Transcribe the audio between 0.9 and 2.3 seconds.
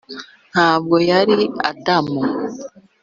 yari adamu.